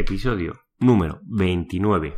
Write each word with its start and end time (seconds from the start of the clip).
Episodio 0.00 0.54
número 0.78 1.20
29. 1.26 2.16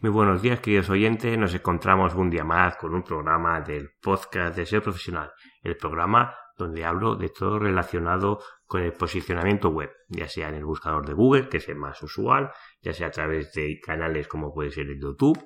Muy 0.00 0.10
buenos 0.10 0.40
días, 0.40 0.60
queridos 0.60 0.88
oyentes. 0.88 1.36
Nos 1.36 1.52
encontramos 1.52 2.14
un 2.14 2.30
día 2.30 2.44
más 2.44 2.76
con 2.76 2.94
un 2.94 3.02
programa 3.02 3.60
del 3.60 3.90
podcast 4.00 4.56
de 4.56 4.66
SEO 4.66 4.82
Profesional, 4.82 5.32
el 5.64 5.76
programa 5.76 6.32
donde 6.56 6.84
hablo 6.84 7.16
de 7.16 7.28
todo 7.28 7.58
relacionado 7.58 8.40
con 8.66 8.82
el 8.82 8.92
posicionamiento 8.92 9.70
web, 9.70 9.90
ya 10.08 10.28
sea 10.28 10.48
en 10.48 10.56
el 10.56 10.64
buscador 10.64 11.06
de 11.06 11.14
Google, 11.14 11.48
que 11.48 11.58
es 11.58 11.68
el 11.68 11.76
más 11.76 12.02
usual, 12.02 12.52
ya 12.80 12.92
sea 12.92 13.08
a 13.08 13.10
través 13.10 13.52
de 13.52 13.80
canales 13.80 14.28
como 14.28 14.52
puede 14.52 14.70
ser 14.70 14.86
el 14.86 15.00
YouTube, 15.00 15.38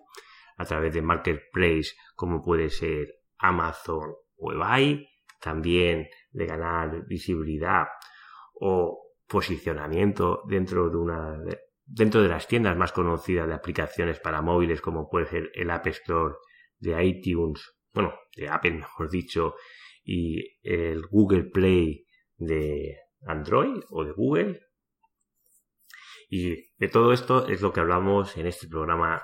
a 0.56 0.64
través 0.64 0.92
de 0.92 1.02
Marketplace 1.02 1.92
como 2.14 2.42
puede 2.42 2.68
ser 2.68 3.08
Amazon 3.38 4.12
o 4.36 4.52
eBay, 4.52 5.08
también 5.40 6.08
de 6.30 6.46
ganar 6.46 7.06
visibilidad 7.06 7.86
o 8.54 9.14
posicionamiento 9.26 10.42
dentro 10.48 10.90
de 10.90 10.96
una 10.96 11.38
dentro 11.84 12.22
de 12.22 12.28
las 12.28 12.46
tiendas 12.46 12.76
más 12.76 12.92
conocidas 12.92 13.46
de 13.46 13.54
aplicaciones 13.54 14.20
para 14.20 14.42
móviles 14.42 14.80
como 14.80 15.08
puede 15.08 15.26
ser 15.26 15.50
el 15.54 15.70
App 15.70 15.86
Store 15.86 16.34
de 16.78 17.02
iTunes, 17.02 17.74
bueno, 17.92 18.12
de 18.36 18.48
Apple 18.48 18.72
mejor 18.72 19.10
dicho, 19.10 19.54
y 20.08 20.58
el 20.62 21.06
Google 21.06 21.44
Play 21.44 22.06
de 22.38 22.96
Android 23.26 23.82
o 23.90 24.04
de 24.04 24.12
Google. 24.12 24.60
Y 26.30 26.72
de 26.78 26.88
todo 26.88 27.12
esto 27.12 27.46
es 27.46 27.60
lo 27.60 27.74
que 27.74 27.80
hablamos 27.80 28.34
en 28.38 28.46
este 28.46 28.68
programa 28.68 29.22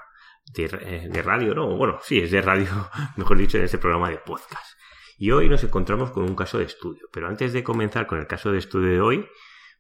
de, 0.52 0.64
eh, 0.64 1.22
radio, 1.22 1.54
¿no? 1.54 1.74
Bueno, 1.74 1.98
sí, 2.02 2.18
es 2.18 2.30
de 2.30 2.42
radio, 2.42 2.68
mejor 3.16 3.38
dicho, 3.38 3.56
en 3.56 3.64
este 3.64 3.78
programa 3.78 4.10
de 4.10 4.18
podcast. 4.18 4.78
Y 5.16 5.30
hoy 5.30 5.48
nos 5.48 5.64
encontramos 5.64 6.10
con 6.10 6.24
un 6.24 6.36
caso 6.36 6.58
de 6.58 6.64
estudio. 6.64 7.08
Pero 7.10 7.28
antes 7.28 7.54
de 7.54 7.64
comenzar 7.64 8.06
con 8.06 8.18
el 8.18 8.26
caso 8.26 8.52
de 8.52 8.58
estudio 8.58 8.90
de 8.90 9.00
hoy, 9.00 9.26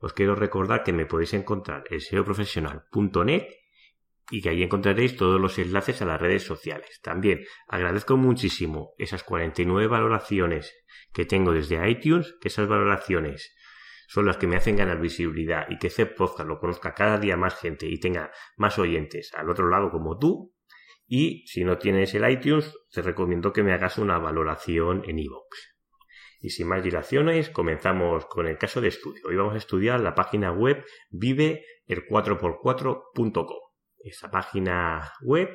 os 0.00 0.14
quiero 0.14 0.34
recordar 0.34 0.84
que 0.84 0.94
me 0.94 1.04
podéis 1.04 1.34
encontrar 1.34 1.84
en 1.90 2.00
seoprofesional.net 2.00 3.46
y 4.30 4.40
que 4.40 4.50
ahí 4.50 4.62
encontraréis 4.62 5.16
todos 5.16 5.40
los 5.40 5.58
enlaces 5.58 6.00
a 6.02 6.06
las 6.06 6.20
redes 6.20 6.42
sociales. 6.42 7.00
También 7.02 7.44
agradezco 7.68 8.16
muchísimo 8.16 8.94
esas 8.98 9.22
49 9.22 9.86
valoraciones 9.86 10.74
que 11.12 11.24
tengo 11.24 11.52
desde 11.52 11.88
iTunes, 11.88 12.34
que 12.40 12.48
esas 12.48 12.68
valoraciones 12.68 13.54
son 14.08 14.26
las 14.26 14.36
que 14.36 14.46
me 14.46 14.56
hacen 14.56 14.76
ganar 14.76 15.00
visibilidad 15.00 15.66
y 15.68 15.78
que 15.78 15.90
podcast 16.06 16.48
lo 16.48 16.58
conozca 16.58 16.94
cada 16.94 17.18
día 17.18 17.36
más 17.36 17.58
gente 17.58 17.86
y 17.86 17.98
tenga 17.98 18.32
más 18.56 18.78
oyentes 18.78 19.32
al 19.34 19.50
otro 19.50 19.68
lado 19.68 19.90
como 19.90 20.18
tú. 20.18 20.54
Y 21.06 21.46
si 21.46 21.64
no 21.64 21.78
tienes 21.78 22.14
el 22.14 22.28
iTunes, 22.30 22.72
te 22.90 23.02
recomiendo 23.02 23.52
que 23.52 23.62
me 23.62 23.72
hagas 23.72 23.98
una 23.98 24.18
valoración 24.18 25.02
en 25.06 25.18
iVoox. 25.18 25.74
Y 26.40 26.50
sin 26.50 26.68
más 26.68 26.82
dilaciones, 26.82 27.50
comenzamos 27.50 28.26
con 28.26 28.46
el 28.46 28.58
caso 28.58 28.80
de 28.80 28.88
estudio. 28.88 29.22
Hoy 29.26 29.36
vamos 29.36 29.54
a 29.54 29.58
estudiar 29.58 30.00
la 30.00 30.14
página 30.14 30.52
web 30.52 30.84
vive 31.10 31.64
el 31.86 32.06
4x4.com. 32.06 33.63
Esta 34.04 34.30
página 34.30 35.12
web 35.22 35.48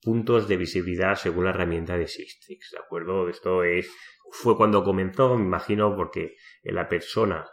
puntos 0.00 0.48
de 0.48 0.56
visibilidad 0.56 1.14
según 1.14 1.44
la 1.44 1.50
herramienta 1.50 1.96
de 1.96 2.06
Sistrix. 2.06 2.70
¿De 2.72 2.78
acuerdo? 2.78 3.28
Esto 3.28 3.64
es. 3.64 3.90
Fue 4.32 4.56
cuando 4.56 4.84
comenzó, 4.84 5.36
me 5.36 5.44
imagino, 5.44 5.96
porque 5.96 6.36
la 6.62 6.88
persona. 6.88 7.46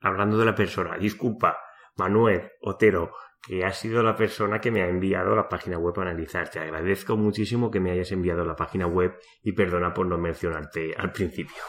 Hablando 0.00 0.36
de 0.38 0.44
la 0.44 0.54
persona, 0.54 0.96
disculpa, 0.98 1.58
Manuel 1.96 2.50
Otero, 2.60 3.12
que 3.46 3.64
ha 3.64 3.72
sido 3.72 4.02
la 4.02 4.16
persona 4.16 4.60
que 4.60 4.70
me 4.70 4.82
ha 4.82 4.88
enviado 4.88 5.34
la 5.34 5.48
página 5.48 5.78
web 5.78 5.94
a 5.98 6.02
analizar. 6.02 6.48
Te 6.48 6.60
agradezco 6.60 7.16
muchísimo 7.16 7.70
que 7.70 7.80
me 7.80 7.90
hayas 7.90 8.12
enviado 8.12 8.44
la 8.44 8.56
página 8.56 8.86
web 8.86 9.16
y 9.42 9.52
perdona 9.52 9.92
por 9.92 10.06
no 10.06 10.18
mencionarte 10.18 10.94
al 10.96 11.12
principio. 11.12 11.62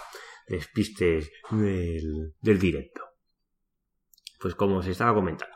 Despistes 0.47 1.31
del, 1.51 2.35
del 2.41 2.59
directo. 2.59 3.01
Pues 4.39 4.55
como 4.55 4.77
os 4.77 4.87
estaba 4.87 5.13
comentando, 5.13 5.55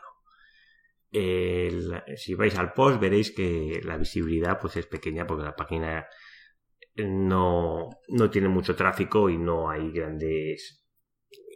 si 1.10 2.34
vais 2.34 2.56
al 2.58 2.72
post 2.72 3.00
veréis 3.00 3.30
que 3.30 3.80
la 3.82 3.96
visibilidad 3.96 4.58
pues 4.60 4.76
es 4.76 4.86
pequeña 4.86 5.26
porque 5.26 5.44
la 5.44 5.56
página 5.56 6.06
no, 6.96 7.88
no 8.08 8.30
tiene 8.30 8.48
mucho 8.48 8.76
tráfico 8.76 9.30
y 9.30 9.38
no 9.38 9.70
hay 9.70 9.90
grandes 9.90 10.84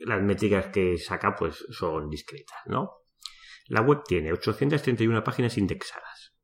las 0.01 0.23
métricas 0.23 0.69
que 0.69 0.99
saca 0.99 1.35
pues 1.35 1.65
son 1.71 2.09
discretas, 2.09 2.59
¿no? 2.67 3.03
La 3.67 3.81
web 3.81 4.03
tiene 4.05 4.33
831 4.33 5.23
páginas 5.23 5.57
indexadas. 5.59 6.35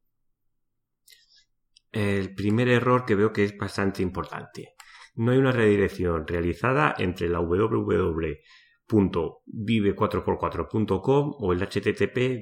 El 1.90 2.34
primer 2.34 2.68
error 2.68 3.04
que 3.04 3.14
veo 3.14 3.32
que 3.32 3.44
es 3.44 3.56
bastante 3.56 4.02
importante. 4.02 4.74
No 5.14 5.32
hay 5.32 5.38
una 5.38 5.52
redirección 5.52 6.26
realizada 6.26 6.94
entre 6.98 7.28
la 7.28 7.40
www.vive4x4.com 8.88 11.36
o 11.38 11.52
el 11.52 11.60
http 11.60 12.40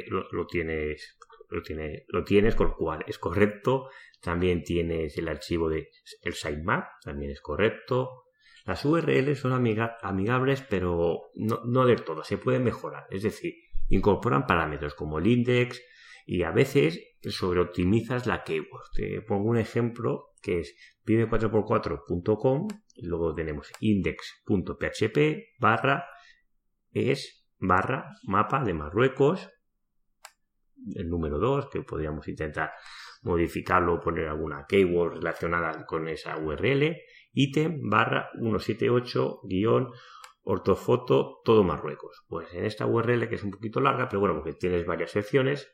lo, 0.09 0.45
tienes, 0.45 1.17
lo, 1.49 1.63
lo 2.07 2.23
tienes, 2.23 2.53
con 2.53 2.67
lo 2.67 2.75
cual 2.75 3.03
es 3.07 3.17
correcto. 3.17 3.89
También 4.21 4.63
tienes 4.63 5.17
el 5.17 5.27
archivo 5.27 5.69
de 5.69 5.89
el 6.21 6.33
sitemap, 6.33 6.85
también 7.03 7.31
es 7.31 7.41
correcto. 7.41 8.25
Las 8.63 8.85
URLs 8.85 9.39
son 9.39 9.53
amigables, 9.53 10.61
pero 10.69 11.31
no, 11.33 11.61
no 11.65 11.87
del 11.87 12.03
todo, 12.03 12.23
se 12.23 12.37
pueden 12.37 12.63
mejorar. 12.63 13.07
Es 13.09 13.23
decir, 13.23 13.55
incorporan 13.87 14.45
parámetros 14.45 14.93
como 14.93 15.17
el 15.17 15.25
index 15.25 15.81
y 16.27 16.43
a 16.43 16.51
veces 16.51 17.01
sobreoptimizas 17.23 18.27
la 18.27 18.43
keyword. 18.43 18.85
Te 18.93 19.23
pongo 19.23 19.49
un 19.49 19.57
ejemplo 19.57 20.35
que 20.43 20.59
es 20.59 20.75
vive4x4.com 21.07 22.67
y 22.93 23.07
luego 23.07 23.33
tenemos 23.33 23.71
index.php 23.79 25.57
barra 25.59 26.05
es 26.91 27.47
barra 27.59 28.15
mapa 28.23 28.63
de 28.63 28.73
Marruecos 28.73 29.49
el 30.95 31.09
número 31.09 31.39
2 31.39 31.69
que 31.69 31.81
podríamos 31.81 32.27
intentar 32.27 32.71
modificarlo 33.21 33.95
o 33.95 33.99
poner 33.99 34.27
alguna 34.27 34.65
keyword 34.67 35.15
relacionada 35.15 35.85
con 35.85 36.07
esa 36.07 36.37
URL 36.37 36.97
ítem 37.33 37.89
barra 37.89 38.29
178 38.35 39.41
guion 39.43 39.89
ortofoto 40.41 41.41
todo 41.43 41.63
Marruecos. 41.63 42.23
Pues 42.27 42.53
en 42.53 42.65
esta 42.65 42.85
URL 42.85 43.27
que 43.27 43.35
es 43.35 43.43
un 43.43 43.51
poquito 43.51 43.81
larga 43.81 44.07
pero 44.07 44.21
bueno 44.21 44.35
porque 44.35 44.53
tienes 44.53 44.85
varias 44.85 45.11
secciones 45.11 45.71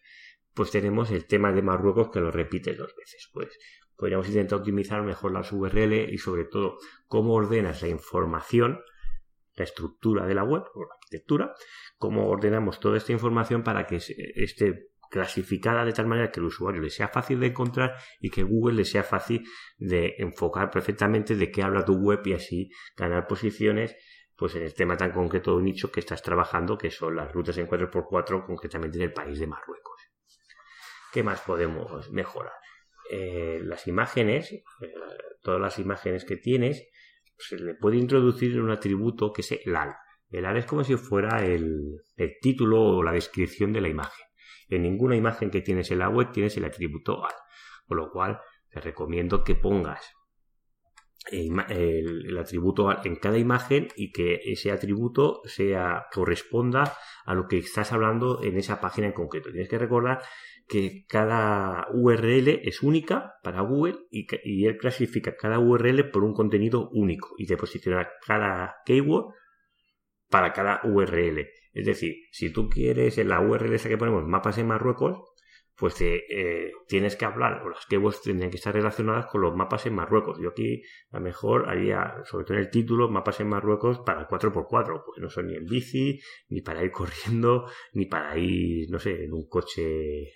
pues 0.56 0.71
tenemos 0.71 1.12
el 1.12 1.27
tema 1.27 1.51
de 1.51 1.62
Marruecos 1.62 2.09
que 2.09 2.21
lo 2.21 2.31
repite 2.31 2.73
dos 2.73 2.95
veces. 2.95 3.29
Pues 3.31 3.59
podríamos 3.95 4.27
intentar 4.27 4.59
optimizar 4.59 5.03
mejor 5.03 5.33
las 5.33 5.51
URL 5.51 5.94
y 5.94 6.17
sobre 6.17 6.45
todo 6.45 6.77
cómo 7.07 7.35
ordenas 7.35 7.81
la 7.81 7.89
información, 7.89 8.79
la 9.56 9.63
estructura 9.63 10.25
de 10.25 10.36
la 10.36 10.44
web 10.44 10.63
o 10.74 10.84
la 10.84 10.94
arquitectura, 10.96 11.54
cómo 11.98 12.28
ordenamos 12.28 12.80
toda 12.80 12.98
esta 12.98 13.12
información 13.12 13.63
para 13.63 13.86
que 13.88 13.98
esté 13.98 14.90
clasificada 15.10 15.86
de 15.86 15.94
tal 15.94 16.07
manera 16.07 16.31
que 16.31 16.40
el 16.40 16.48
usuario 16.48 16.81
le 16.81 16.90
sea 16.90 17.07
fácil 17.07 17.40
de 17.40 17.48
encontrar 17.48 17.96
y 18.19 18.30
que 18.30 18.44
Google 18.44 18.75
le 18.75 18.86
sea 18.86 19.04
fácil 19.04 19.48
de 19.78 20.16
enfocar 20.18 20.69
perfectamente 20.69 21.36
de 21.36 21.52
qué 21.52 21.63
habla 21.63 21.86
tu 21.86 21.96
web 21.96 22.22
y 22.25 22.34
así 22.34 22.69
ganar 22.98 23.28
posiciones 23.28 23.96
pues 24.36 24.56
en 24.56 24.63
el 24.63 24.74
tema 24.74 24.98
tan 24.98 25.12
concreto 25.12 25.58
de 25.58 25.63
nicho 25.63 25.92
que 25.92 26.01
estás 26.01 26.22
trabajando 26.22 26.78
que 26.78 26.92
son 26.92 27.16
las 27.16 27.31
rutas 27.31 27.58
en 27.58 27.68
4x4 27.68 28.46
concretamente 28.46 28.98
en 28.98 29.04
el 29.04 29.13
país 29.13 29.40
de 29.40 29.48
Marruecos. 29.48 30.01
¿Qué 31.13 31.24
más 31.24 31.40
podemos 31.42 32.12
mejorar? 32.12 32.51
Eh, 33.10 33.62
las 33.63 33.88
imágenes, 33.88 34.51
eh, 34.51 34.63
todas 35.42 35.62
las 35.62 35.80
imágenes 35.80 36.25
que 36.25 36.36
tienes, 36.36 36.90
se 37.38 37.58
le 37.58 37.76
puede 37.76 37.98
introducir 37.98 38.60
un 38.62 38.72
atributo 38.72 39.32
que 39.32 39.42
es 39.42 39.52
el 39.52 39.76
AL. 39.76 39.96
El 40.30 40.46
AL 40.46 40.58
es 40.58 40.66
como 40.66 40.84
si 40.84 40.96
fuera 40.96 41.46
el, 41.46 42.02
título 42.42 42.82
o 42.82 43.04
la 43.04 43.12
descripción 43.12 43.74
de 43.74 43.82
la 43.82 43.90
imagen. 43.90 44.26
En 44.70 44.84
ninguna 44.84 45.16
imagen 45.16 45.52
que 45.52 45.62
tienes 45.62 45.92
en 45.92 46.00
la 46.00 46.10
web 46.10 46.32
tienes 46.32 46.58
el 46.58 46.66
atributo 46.66 47.24
AL. 47.24 47.34
Con 47.86 47.98
lo 47.98 48.12
cual, 48.12 48.40
te 48.70 48.80
recomiendo 48.82 49.44
que 49.44 49.56
pongas 49.56 50.14
el, 51.31 52.38
atributo 52.38 52.89
en 53.04 53.16
cada 53.16 53.38
imagen 53.38 53.88
y 53.95 54.12
que 54.12 54.42
ese 54.45 54.72
atributo 54.72 55.42
sea 55.45 56.06
corresponda 56.12 56.98
a 57.25 57.33
lo 57.33 57.48
que 57.48 57.57
estás 57.57 57.92
hablando 57.92 58.44
en 58.44 58.57
esa 58.57 58.80
página 58.80 59.07
en 59.07 59.13
concreto. 59.13 59.51
Tienes 59.51 59.69
que 59.69 59.80
recordar 59.80 60.22
que 60.68 61.06
cada 61.07 61.88
URL 61.94 62.62
es 62.63 62.81
única 62.81 63.36
para 63.44 63.62
Google 63.62 64.00
y, 64.10 64.27
y 64.44 64.66
él 64.66 64.77
clasifica 64.77 65.36
cada 65.36 65.60
URL 65.60 66.10
por 66.10 66.24
un 66.24 66.33
contenido 66.33 66.89
único 66.92 67.36
y 67.38 67.45
te 67.45 67.57
posiciona 67.57 68.07
cada 68.25 68.77
keyword 68.86 69.33
para 70.30 70.54
cada 70.54 70.81
URL. 70.83 71.48
Es 71.74 71.86
decir, 71.86 72.16
si 72.31 72.51
tú 72.51 72.69
quieres 72.69 73.18
en 73.18 73.30
la 73.30 73.42
URL 73.42 73.74
esa 73.74 73.89
que 73.89 73.98
ponemos 73.98 74.25
mapas 74.25 74.57
en 74.57 74.68
Marruecos, 74.68 75.19
pues 75.77 76.00
eh, 76.01 76.72
tienes 76.88 77.16
que 77.16 77.25
hablar, 77.25 77.62
o 77.63 77.69
las 77.69 77.86
keywords 77.86 78.22
tendrían 78.22 78.50
que 78.50 78.57
estar 78.57 78.74
relacionadas 78.74 79.25
con 79.25 79.42
los 79.42 79.56
mapas 79.56 79.86
en 79.86 79.95
Marruecos. 79.95 80.39
Yo 80.39 80.50
aquí 80.50 80.81
a 81.12 81.18
lo 81.18 81.24
mejor 81.24 81.69
haría, 81.69 82.22
sobre 82.24 82.45
todo 82.45 82.57
en 82.57 82.63
el 82.63 82.69
título, 82.69 83.10
mapas 83.10 83.42
en 83.42 83.50
Marruecos 83.50 84.00
para 84.00 84.27
4x4, 84.27 85.04
pues 85.06 85.22
no 85.22 85.30
son 85.30 85.48
ni 85.48 85.56
en 85.56 85.66
bici, 85.66 86.19
ni 86.50 86.62
para 86.62 86.83
ir 86.83 86.92
corriendo, 86.92 87.69
ni 87.94 88.06
para 88.06 88.38
ir, 88.38 88.89
no 88.89 89.00
sé, 89.00 89.25
en 89.25 89.33
un 89.33 89.48
coche 89.50 90.31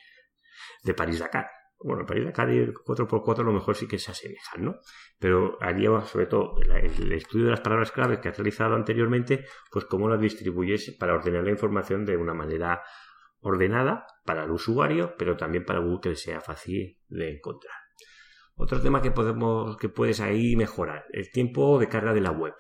de 0.84 0.94
París-Dakar. 0.94 1.48
Bueno, 1.82 2.06
París-Dakar 2.06 2.54
y 2.54 2.58
el 2.58 2.74
4x4 2.74 3.40
a 3.40 3.44
lo 3.44 3.54
mejor 3.54 3.76
sí 3.76 3.88
que 3.88 3.98
se 3.98 4.12
asemejan, 4.12 4.66
¿no? 4.66 4.76
Pero 5.18 5.58
haría 5.62 6.02
sobre 6.02 6.26
todo 6.26 6.58
el, 6.60 7.14
estudio 7.14 7.46
de 7.46 7.52
las 7.52 7.62
palabras 7.62 7.94
claves 7.94 8.20
que 8.20 8.28
has 8.28 8.38
realizado 8.38 8.76
anteriormente, 8.76 9.46
pues 9.72 9.86
cómo 9.86 10.10
las 10.10 10.20
distribuyes 10.20 10.98
para 11.00 11.14
ordenar 11.14 11.46
la 11.46 11.52
información 11.52 12.06
de 12.06 12.18
una 12.18 12.34
manera 12.34 12.82
ordenada 13.42 14.06
para 14.26 14.44
el 14.44 14.52
usuario, 14.52 15.16
pero 15.18 15.38
también 15.38 15.66
para 15.66 15.80
Google 15.80 16.02
que 16.02 16.16
sea 16.16 16.42
fácil 16.42 17.00
de 17.08 17.36
encontrar. 17.36 17.76
Otro 18.56 18.82
tema 18.82 19.02
que 19.02 19.12
podemos, 19.12 19.78
que 19.78 19.90
puedes 19.90 20.20
ahí 20.20 20.56
mejorar, 20.56 21.06
el 21.14 21.32
tiempo 21.32 21.80
de 21.80 21.88
carga 21.88 22.14
de 22.14 22.22
la 22.22 22.32
web. 22.32 22.54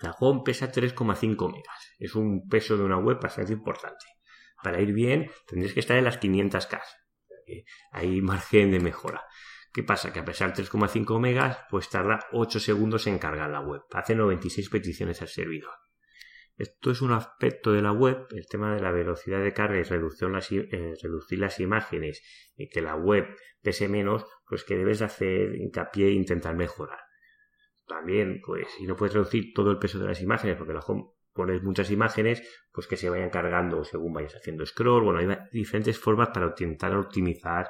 La 0.00 0.14
home 0.18 0.42
pesa 0.44 0.70
3,5 0.70 1.50
megas. 1.50 1.94
Es 1.98 2.14
un 2.14 2.46
peso 2.48 2.76
de 2.76 2.84
una 2.84 2.98
web 2.98 3.18
bastante 3.20 3.52
importante. 3.52 4.04
Para 4.62 4.80
ir 4.80 4.92
bien, 4.92 5.30
tendrías 5.46 5.72
que 5.72 5.80
estar 5.80 5.96
en 5.96 6.04
las 6.04 6.20
500K. 6.20 6.80
Hay 7.92 8.20
margen 8.22 8.70
de 8.70 8.80
mejora. 8.80 9.24
¿Qué 9.72 9.82
pasa? 9.82 10.12
Que 10.12 10.20
a 10.20 10.24
pesar 10.24 10.54
de 10.54 10.62
3,5 10.62 11.18
megas, 11.18 11.58
pues 11.70 11.88
tarda 11.88 12.26
8 12.32 12.60
segundos 12.60 13.06
en 13.06 13.18
cargar 13.18 13.50
la 13.50 13.60
web. 13.60 13.82
Hace 13.92 14.14
96 14.14 14.68
peticiones 14.68 15.20
al 15.22 15.28
servidor. 15.28 15.72
Esto 16.56 16.92
es 16.92 17.02
un 17.02 17.12
aspecto 17.12 17.72
de 17.72 17.82
la 17.82 17.90
web, 17.90 18.28
el 18.30 18.46
tema 18.46 18.74
de 18.74 18.80
la 18.80 18.92
velocidad 18.92 19.42
de 19.42 19.52
carga 19.52 19.78
y 19.78 19.82
reducción 19.82 20.32
las, 20.32 20.52
eh, 20.52 20.94
reducir 21.02 21.40
las 21.40 21.58
imágenes 21.58 22.22
y 22.56 22.68
que 22.68 22.80
la 22.80 22.94
web 22.94 23.26
pese 23.60 23.88
menos, 23.88 24.24
pues 24.46 24.62
que 24.62 24.76
debes 24.76 25.02
hacer 25.02 25.56
hincapié 25.56 26.08
e 26.08 26.12
intentar 26.12 26.54
mejorar. 26.54 27.00
También, 27.88 28.40
pues 28.44 28.68
si 28.78 28.86
no 28.86 28.94
puedes 28.94 29.14
reducir 29.14 29.52
todo 29.52 29.72
el 29.72 29.78
peso 29.78 29.98
de 29.98 30.06
las 30.06 30.22
imágenes, 30.22 30.56
porque 30.56 30.74
la 30.74 30.84
pones 31.32 31.62
muchas 31.64 31.90
imágenes, 31.90 32.42
pues 32.72 32.86
que 32.86 32.96
se 32.96 33.10
vayan 33.10 33.30
cargando 33.30 33.82
según 33.82 34.12
vayas 34.12 34.36
haciendo 34.36 34.64
scroll. 34.64 35.02
Bueno, 35.02 35.18
hay 35.18 35.38
diferentes 35.50 35.98
formas 35.98 36.28
para 36.28 36.46
intentar 36.46 36.94
optimizar 36.94 37.68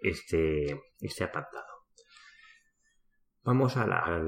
este, 0.00 0.80
este 1.00 1.24
apartado. 1.24 1.66
Vamos 3.42 3.76
a 3.76 3.86
la, 3.86 4.22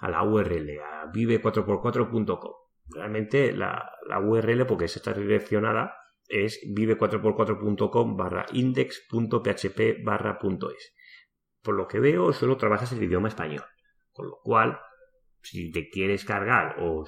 a 0.00 0.10
la 0.10 0.22
URL, 0.22 0.78
a 0.80 1.10
vive4x4.com 1.10 2.67
realmente 2.94 3.52
la, 3.52 3.92
URL, 4.22 4.66
porque 4.66 4.86
esa 4.86 4.98
está 4.98 5.12
redireccionada, 5.12 5.94
es 6.28 6.60
vive4x4.com 6.74 8.16
barra 8.16 8.46
index.php 8.52 10.04
barra 10.04 10.38
.es. 10.42 10.94
Por 11.62 11.74
lo 11.74 11.86
que 11.86 12.00
veo, 12.00 12.32
solo 12.32 12.56
trabajas 12.56 12.92
el 12.92 13.02
idioma 13.02 13.28
español. 13.28 13.64
Con 14.12 14.28
lo 14.28 14.38
cual, 14.42 14.78
si 15.42 15.70
te 15.70 15.88
quieres 15.88 16.24
cargar 16.24 16.76
o, 16.80 17.04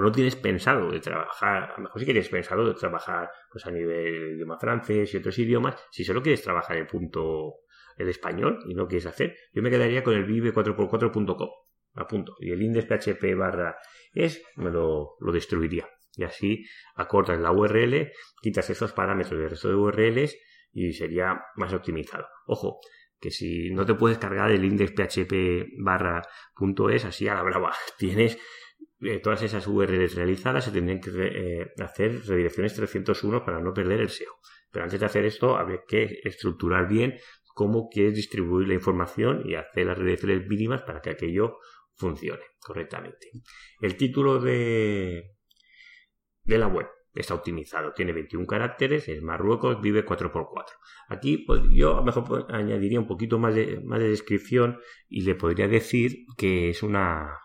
no 0.00 0.12
tienes 0.12 0.36
pensado 0.36 0.90
de 0.90 1.00
trabajar, 1.00 1.72
a 1.72 1.76
lo 1.76 1.84
mejor 1.84 2.00
si 2.00 2.04
quieres 2.04 2.28
pensado 2.28 2.66
de 2.66 2.74
trabajar 2.74 3.30
pues 3.50 3.66
a 3.66 3.70
nivel 3.70 4.34
idioma 4.34 4.58
francés 4.58 5.12
y 5.12 5.16
otros 5.18 5.38
idiomas, 5.38 5.76
si 5.90 6.04
solo 6.04 6.22
quieres 6.22 6.42
trabajar 6.42 6.76
el 6.76 6.86
punto 6.86 7.54
el 7.96 8.08
español 8.08 8.58
y 8.66 8.74
no 8.74 8.86
quieres 8.86 9.06
hacer, 9.06 9.36
yo 9.52 9.62
me 9.62 9.70
quedaría 9.70 10.02
con 10.02 10.14
el 10.14 10.26
vive4x4.com 10.26 11.48
a 11.96 12.06
punto. 12.06 12.36
Y 12.38 12.50
el 12.50 12.62
index 12.62 12.86
php 12.86 13.36
barra 13.36 13.76
es 14.12 14.42
me 14.56 14.70
lo, 14.70 15.16
lo 15.20 15.32
destruiría. 15.32 15.88
Y 16.14 16.24
así 16.24 16.64
acortas 16.94 17.38
la 17.38 17.52
URL, 17.52 18.10
quitas 18.40 18.70
esos 18.70 18.92
parámetros 18.92 19.38
del 19.38 19.50
resto 19.50 19.68
de 19.68 19.74
URLs 19.74 20.36
y 20.72 20.92
sería 20.92 21.40
más 21.56 21.72
optimizado. 21.72 22.26
Ojo, 22.46 22.80
que 23.20 23.30
si 23.30 23.70
no 23.70 23.84
te 23.84 23.94
puedes 23.94 24.18
cargar 24.18 24.50
el 24.50 24.64
index 24.64 24.92
php 24.92 25.66
barra 25.78 26.22
punto 26.54 26.90
es 26.90 27.04
así 27.04 27.28
a 27.28 27.34
la 27.34 27.42
brava, 27.42 27.72
tienes 27.98 28.38
eh, 29.00 29.18
todas 29.18 29.42
esas 29.42 29.66
URLs 29.66 30.14
realizadas, 30.14 30.64
se 30.64 30.70
tendrían 30.70 31.00
que 31.00 31.10
eh, 31.12 31.72
hacer 31.82 32.22
redirecciones 32.26 32.74
301 32.74 33.44
para 33.44 33.60
no 33.60 33.72
perder 33.74 34.00
el 34.00 34.08
SEO. 34.08 34.32
Pero 34.70 34.84
antes 34.84 35.00
de 35.00 35.06
hacer 35.06 35.24
esto, 35.24 35.56
habría 35.56 35.80
que 35.86 36.20
estructurar 36.24 36.88
bien 36.88 37.14
cómo 37.54 37.88
quieres 37.88 38.14
distribuir 38.14 38.68
la 38.68 38.74
información 38.74 39.42
y 39.44 39.54
hacer 39.54 39.86
las 39.86 39.96
redirecciones 39.96 40.46
mínimas 40.46 40.82
para 40.82 41.00
que 41.00 41.10
aquello 41.10 41.56
funcione 41.96 42.42
correctamente. 42.60 43.30
El 43.80 43.96
título 43.96 44.40
de, 44.40 45.36
de 46.44 46.58
la 46.58 46.68
web. 46.68 46.86
Está 47.14 47.32
optimizado, 47.32 47.94
tiene 47.94 48.12
21 48.12 48.46
caracteres, 48.46 49.08
es 49.08 49.22
Marruecos, 49.22 49.80
vive 49.80 50.04
4x4. 50.04 50.66
Aquí 51.08 51.38
pues, 51.38 51.62
yo 51.70 51.94
a 51.94 51.96
lo 51.96 52.04
mejor 52.04 52.46
añadiría 52.50 53.00
un 53.00 53.06
poquito 53.06 53.38
más 53.38 53.54
de, 53.54 53.80
más 53.82 54.00
de 54.00 54.10
descripción 54.10 54.78
y 55.08 55.22
le 55.22 55.34
podría 55.34 55.66
decir 55.66 56.26
que 56.36 56.68
es 56.68 56.82
una, 56.82 57.38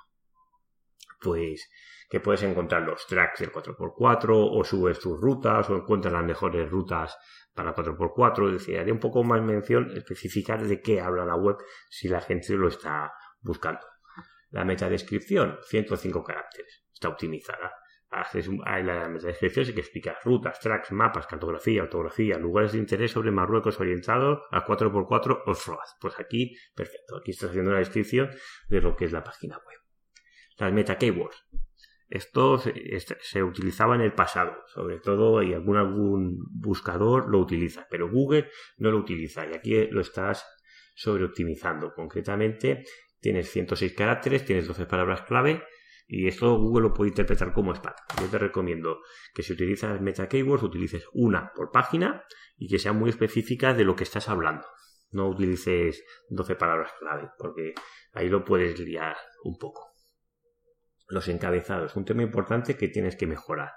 pues, 1.21 1.69
que 2.09 2.19
puedes 2.19 2.43
encontrar 2.43 2.81
los 2.81 3.07
tracks 3.07 3.39
del 3.39 3.53
4x4 3.53 4.27
o 4.33 4.63
subes 4.65 4.99
tus 4.99 5.17
rutas 5.17 5.69
o 5.69 5.77
encuentras 5.77 6.11
las 6.11 6.25
mejores 6.25 6.69
rutas 6.69 7.17
para 7.53 7.73
4x4. 7.73 8.47
Es 8.47 8.53
decir, 8.53 8.77
haré 8.77 8.91
un 8.91 8.99
poco 8.99 9.23
más 9.23 9.41
mención, 9.41 9.89
especificar 9.95 10.67
de 10.67 10.81
qué 10.81 10.99
habla 10.99 11.23
la 11.23 11.37
web 11.37 11.55
si 11.89 12.09
la 12.09 12.19
gente 12.19 12.53
lo 12.55 12.67
está 12.67 13.13
buscando. 13.39 13.90
La 14.51 14.65
metadescripción, 14.65 15.57
105 15.63 16.23
caracteres, 16.23 16.83
está 16.93 17.09
optimizada. 17.09 17.73
Haces 18.09 18.49
la 18.49 19.07
metadescripción 19.07 19.65
sí 19.65 19.73
que 19.73 19.79
explica 19.79 20.17
rutas, 20.23 20.59
tracks, 20.59 20.91
mapas, 20.91 21.27
cartografía, 21.27 21.83
ortografía, 21.83 22.37
lugares 22.37 22.73
de 22.73 22.79
interés 22.79 23.11
sobre 23.11 23.31
Marruecos 23.31 23.79
orientado 23.79 24.43
a 24.51 24.65
4x4 24.65 25.43
off-road. 25.45 25.79
Pues 26.01 26.19
aquí, 26.19 26.53
perfecto, 26.75 27.17
aquí 27.17 27.31
estás 27.31 27.51
haciendo 27.51 27.71
una 27.71 27.79
descripción 27.79 28.29
de 28.67 28.81
lo 28.81 28.97
que 28.97 29.05
es 29.05 29.13
la 29.13 29.23
página 29.23 29.57
web. 29.57 29.79
Las 30.57 30.73
meta 30.73 30.97
keywords, 30.97 31.45
esto 32.11 32.57
se, 32.59 33.41
utilizaba 33.41 33.95
en 33.95 34.01
el 34.01 34.13
pasado, 34.13 34.57
sobre 34.67 34.99
todo 34.99 35.41
y 35.41 35.53
algún, 35.53 35.77
algún 35.77 36.45
buscador 36.51 37.29
lo 37.29 37.39
utiliza, 37.39 37.87
pero 37.89 38.11
Google 38.11 38.49
no 38.77 38.91
lo 38.91 38.97
utiliza 38.97 39.47
y 39.47 39.55
aquí 39.55 39.87
lo 39.87 40.01
estás 40.01 40.45
sobreoptimizando. 40.93 41.93
Concretamente, 41.93 42.83
tienes 43.21 43.49
106 43.49 43.93
caracteres, 43.93 44.45
tienes 44.45 44.67
12 44.67 44.85
palabras 44.85 45.21
clave 45.21 45.63
y 46.07 46.27
esto 46.27 46.57
Google 46.57 46.89
lo 46.89 46.93
puede 46.93 47.09
interpretar 47.11 47.53
como 47.53 47.73
spam. 47.73 47.93
Yo 48.19 48.27
te 48.27 48.37
recomiendo 48.37 48.99
que 49.33 49.43
si 49.43 49.53
utilizas 49.53 50.01
meta 50.01 50.27
keywords 50.27 50.63
utilices 50.63 51.05
una 51.13 51.53
por 51.55 51.71
página 51.71 52.25
y 52.57 52.67
que 52.67 52.79
sea 52.79 52.91
muy 52.91 53.09
específica 53.09 53.73
de 53.73 53.85
lo 53.85 53.95
que 53.95 54.03
estás 54.03 54.27
hablando. 54.27 54.67
No 55.11 55.29
utilices 55.29 56.03
12 56.29 56.55
palabras 56.55 56.91
clave 56.99 57.29
porque 57.37 57.73
ahí 58.13 58.27
lo 58.27 58.43
puedes 58.43 58.77
liar 58.79 59.15
un 59.43 59.57
poco 59.57 59.91
los 61.11 61.27
encabezados, 61.27 61.95
un 61.95 62.05
tema 62.05 62.23
importante 62.23 62.77
que 62.77 62.87
tienes 62.87 63.15
que 63.15 63.27
mejorar. 63.27 63.73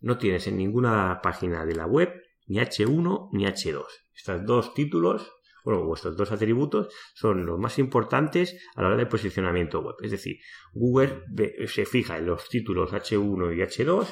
No 0.00 0.18
tienes 0.18 0.46
en 0.46 0.56
ninguna 0.56 1.20
página 1.22 1.64
de 1.64 1.74
la 1.74 1.86
web 1.86 2.12
ni 2.46 2.58
H1 2.58 3.28
ni 3.32 3.46
H2. 3.46 3.84
Estos 4.14 4.46
dos 4.46 4.74
títulos, 4.74 5.30
bueno, 5.64 5.86
vuestros 5.86 6.14
dos 6.16 6.30
atributos 6.30 6.94
son 7.14 7.46
los 7.46 7.58
más 7.58 7.78
importantes 7.78 8.62
a 8.76 8.82
la 8.82 8.88
hora 8.88 8.96
del 8.98 9.08
posicionamiento 9.08 9.80
web. 9.80 9.96
Es 10.02 10.10
decir, 10.10 10.36
Google 10.74 11.24
se 11.66 11.86
fija 11.86 12.18
en 12.18 12.26
los 12.26 12.48
títulos 12.50 12.92
H1 12.92 13.56
y 13.56 13.60
H2 13.60 14.06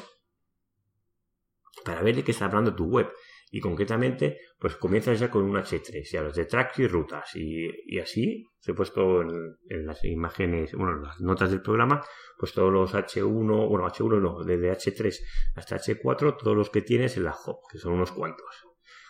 para 1.85 2.03
ver 2.03 2.17
de 2.17 2.25
qué 2.25 2.33
está 2.33 2.47
hablando 2.47 2.75
tu 2.75 2.87
web. 2.87 3.11
Y 3.51 3.61
concretamente 3.61 4.39
pues 4.59 4.77
comienzas 4.77 5.21
ya 5.21 5.31
con 5.31 5.43
un 5.43 5.57
H3 5.57 6.11
ya 6.11 6.23
los 6.23 6.35
de 6.35 6.47
tracks 6.47 6.79
y 6.79 6.87
rutas. 6.87 7.37
Y, 7.37 7.99
así 7.99 8.47
se 8.59 8.73
he 8.73 8.75
puesto 8.75 9.21
en, 9.21 9.87
las 9.87 10.03
imágenes 10.05 10.73
bueno 10.73 10.93
en 10.93 11.03
las 11.03 11.21
notas 11.21 11.51
del 11.51 11.61
programa 11.61 12.01
pues 12.39 12.55
todos 12.55 12.73
los 12.73 12.95
H1 12.95 13.69
bueno 13.69 13.87
H1 13.87 14.23
no 14.23 14.43
desde 14.43 14.73
H3 14.73 15.19
hasta 15.57 15.77
H4 15.77 16.39
todos 16.39 16.57
los 16.57 16.71
que 16.71 16.81
tienes 16.81 17.19
en 17.19 17.25
la 17.25 17.33
hop 17.45 17.59
que 17.71 17.77
son 17.77 17.93
unos 17.93 18.13
cuantos. 18.13 18.65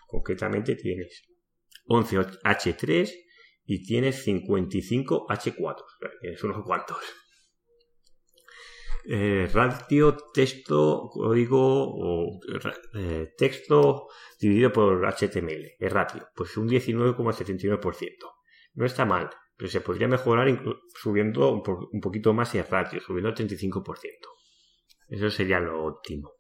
Concretamente 0.08 0.74
tienes 0.74 1.31
11 1.84 2.18
H3 2.18 3.12
y 3.64 3.82
tienes 3.84 4.22
55 4.24 5.26
H4 5.28 5.76
que 6.20 6.36
son 6.36 6.50
unos 6.50 6.64
cuantos 6.64 6.98
eh, 9.04 9.50
ratio 9.52 10.16
texto 10.32 11.10
código 11.10 11.58
o 11.58 12.40
eh, 12.94 13.34
texto 13.36 14.08
dividido 14.40 14.72
por 14.72 15.04
HTML, 15.04 15.72
el 15.78 15.90
ratio, 15.90 16.28
pues 16.34 16.56
un 16.56 16.68
19,79%. 16.68 17.80
No 18.74 18.86
está 18.86 19.04
mal, 19.04 19.28
pero 19.56 19.70
se 19.70 19.80
podría 19.80 20.08
mejorar 20.08 20.48
subiendo 20.94 21.52
un, 21.52 22.00
poquito 22.00 22.32
más 22.32 22.54
el 22.54 22.66
ratio, 22.66 23.00
subiendo 23.00 23.28
al 23.30 23.34
35%. 23.34 23.84
Eso 25.08 25.30
sería 25.30 25.58
lo 25.58 25.84
óptimo. 25.84 26.34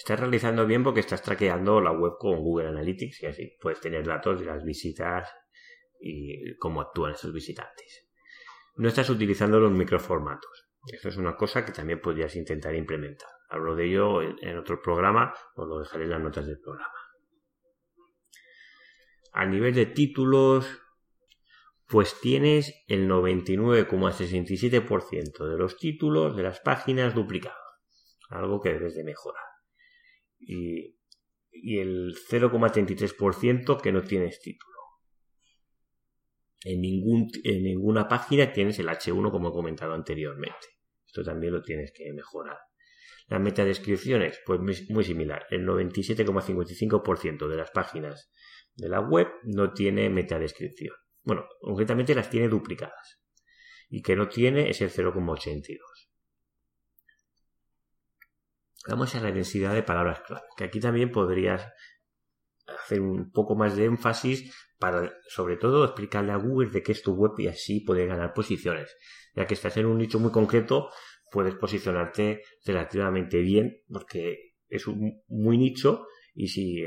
Estás 0.00 0.18
realizando 0.18 0.64
bien 0.64 0.82
porque 0.82 1.00
estás 1.00 1.22
traqueando 1.22 1.78
la 1.78 1.92
web 1.92 2.14
con 2.18 2.40
Google 2.40 2.68
Analytics 2.68 3.22
y 3.22 3.26
así 3.26 3.58
puedes 3.60 3.80
tener 3.80 4.06
datos 4.06 4.40
de 4.40 4.46
las 4.46 4.64
visitas 4.64 5.30
y 6.00 6.56
cómo 6.56 6.80
actúan 6.80 7.12
esos 7.12 7.34
visitantes. 7.34 8.08
No 8.76 8.88
estás 8.88 9.10
utilizando 9.10 9.60
los 9.60 9.70
microformatos. 9.70 10.70
Eso 10.90 11.10
es 11.10 11.18
una 11.18 11.36
cosa 11.36 11.66
que 11.66 11.72
también 11.72 12.00
podrías 12.00 12.34
intentar 12.34 12.74
implementar. 12.74 13.28
Hablo 13.50 13.76
de 13.76 13.84
ello 13.84 14.22
en, 14.22 14.56
otro 14.56 14.80
programa, 14.80 15.34
os 15.54 15.68
lo 15.68 15.80
dejaré 15.80 16.04
en 16.04 16.10
las 16.12 16.22
notas 16.22 16.46
del 16.46 16.60
programa. 16.60 16.94
A 19.34 19.44
nivel 19.44 19.74
de 19.74 19.84
títulos, 19.84 20.66
pues 21.86 22.18
tienes 22.22 22.74
el 22.86 23.06
99,67% 23.06 25.46
de 25.46 25.58
los 25.58 25.76
títulos 25.76 26.36
de 26.36 26.44
las 26.44 26.60
páginas 26.60 27.14
duplicados. 27.14 27.58
Algo 28.30 28.62
que 28.62 28.72
debes 28.72 28.94
de 28.94 29.04
mejorar. 29.04 29.50
Y, 30.40 30.96
el 31.52 32.14
0,33% 32.14 33.80
que 33.80 33.92
no 33.92 34.02
tienes 34.02 34.40
título. 34.40 34.70
En, 36.64 36.80
ningún, 36.80 37.28
en 37.44 37.64
ninguna 37.64 38.08
página 38.08 38.52
tienes 38.52 38.78
el 38.78 38.88
H1 38.88 39.30
como 39.30 39.50
he 39.50 39.52
comentado 39.52 39.92
anteriormente. 39.92 40.68
Esto 41.06 41.24
también 41.24 41.52
lo 41.52 41.62
tienes 41.62 41.92
que 41.92 42.12
mejorar. 42.12 42.56
Las 43.30 43.40
metadescripciones, 43.40 44.40
pues 44.44 44.60
muy, 44.60 45.04
similar. 45.04 45.46
El 45.50 45.66
97,55% 45.66 47.48
de 47.48 47.56
las 47.56 47.70
páginas 47.70 48.32
de 48.74 48.88
la 48.88 49.00
web 49.00 49.28
no 49.44 49.72
tiene 49.72 50.10
metadescripción. 50.10 50.94
Bueno, 51.22 51.46
concretamente 51.60 52.14
las 52.14 52.28
tiene 52.28 52.48
duplicadas. 52.48 53.20
Y 53.88 54.02
que 54.02 54.16
no 54.16 54.28
tiene 54.28 54.70
es 54.70 54.80
el 54.80 54.90
0,82. 54.90 55.78
Vamos 58.90 59.14
a 59.14 59.20
la 59.20 59.30
densidad 59.30 59.72
de 59.72 59.84
palabras 59.84 60.20
clave, 60.26 60.42
que 60.56 60.64
aquí 60.64 60.80
también 60.80 61.12
podrías 61.12 61.64
hacer 62.66 63.00
un 63.00 63.30
poco 63.30 63.54
más 63.54 63.76
de 63.76 63.84
énfasis 63.84 64.52
para, 64.80 65.14
sobre 65.28 65.56
todo, 65.56 65.84
explicarle 65.84 66.32
a 66.32 66.36
Google 66.36 66.70
de 66.70 66.82
qué 66.82 66.90
es 66.90 67.02
tu 67.02 67.14
web 67.14 67.32
y 67.38 67.46
así 67.46 67.80
poder 67.80 68.08
ganar 68.08 68.34
posiciones. 68.34 68.96
Ya 69.36 69.46
que 69.46 69.54
estás 69.54 69.76
en 69.76 69.86
un 69.86 69.98
nicho 69.98 70.18
muy 70.18 70.32
concreto, 70.32 70.90
puedes 71.30 71.54
posicionarte 71.54 72.42
relativamente 72.64 73.38
bien 73.38 73.80
porque 73.88 74.54
es 74.68 74.88
un 74.88 75.22
muy 75.28 75.56
nicho 75.56 76.08
y 76.34 76.48
si 76.48 76.84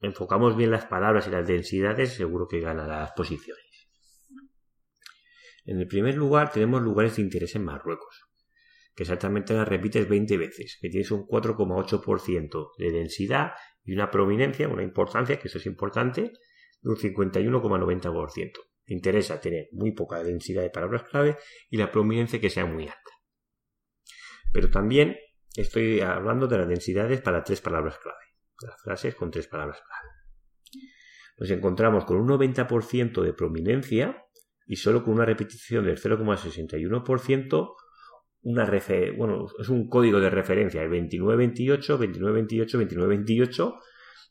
enfocamos 0.00 0.56
bien 0.56 0.70
las 0.70 0.86
palabras 0.86 1.26
y 1.26 1.30
las 1.30 1.46
densidades, 1.46 2.14
seguro 2.14 2.48
que 2.48 2.60
ganarás 2.60 3.12
posiciones. 3.12 3.90
En 5.66 5.78
el 5.80 5.86
primer 5.86 6.14
lugar 6.14 6.50
tenemos 6.50 6.80
lugares 6.80 7.16
de 7.16 7.22
interés 7.22 7.54
en 7.56 7.64
Marruecos, 7.64 8.27
que 8.98 9.04
exactamente 9.04 9.54
las 9.54 9.68
repites 9.68 10.08
20 10.08 10.36
veces, 10.36 10.76
que 10.80 10.88
tienes 10.88 11.12
un 11.12 11.24
4,8% 11.24 12.70
de 12.78 12.90
densidad 12.90 13.52
y 13.84 13.92
una 13.92 14.10
prominencia, 14.10 14.66
una 14.66 14.82
importancia, 14.82 15.38
que 15.38 15.46
eso 15.46 15.58
es 15.58 15.66
importante, 15.66 16.32
de 16.82 16.90
un 16.90 16.96
51,90%. 16.96 18.52
Te 18.84 18.92
interesa 18.92 19.40
tener 19.40 19.68
muy 19.70 19.92
poca 19.92 20.24
densidad 20.24 20.62
de 20.62 20.70
palabras 20.70 21.04
clave 21.04 21.36
y 21.70 21.76
la 21.76 21.92
prominencia 21.92 22.40
que 22.40 22.50
sea 22.50 22.66
muy 22.66 22.88
alta. 22.88 23.12
Pero 24.52 24.68
también 24.68 25.16
estoy 25.54 26.00
hablando 26.00 26.48
de 26.48 26.58
las 26.58 26.68
densidades 26.68 27.20
para 27.20 27.44
tres 27.44 27.60
palabras 27.60 27.98
clave, 27.98 28.18
las 28.66 28.82
frases 28.82 29.14
con 29.14 29.30
tres 29.30 29.46
palabras 29.46 29.78
clave. 29.80 30.08
Nos 31.38 31.50
encontramos 31.52 32.04
con 32.04 32.16
un 32.16 32.26
90% 32.26 33.22
de 33.22 33.32
prominencia 33.32 34.24
y 34.66 34.74
solo 34.74 35.04
con 35.04 35.14
una 35.14 35.24
repetición 35.24 35.84
del 35.84 36.00
0,61% 36.00 37.76
una 38.48 38.64
bueno, 39.14 39.46
es 39.58 39.68
un 39.68 39.88
código 39.88 40.20
de 40.20 40.30
referencia, 40.30 40.80
el 40.80 40.88
2928, 40.88 41.92
2928, 41.98 42.78
2928. 42.78 43.74